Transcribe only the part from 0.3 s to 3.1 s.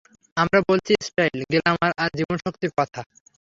আমরা বলছি style, glamour আর জীবনীশক্তির কথা।